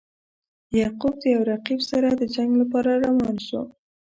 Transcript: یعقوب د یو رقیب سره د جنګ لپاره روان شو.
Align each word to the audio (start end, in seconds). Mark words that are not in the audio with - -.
یعقوب 0.79 1.13
د 1.19 1.23
یو 1.33 1.41
رقیب 1.51 1.79
سره 1.91 2.09
د 2.13 2.21
جنګ 2.35 2.51
لپاره 2.61 2.91
روان 3.05 3.35
شو. 3.47 3.61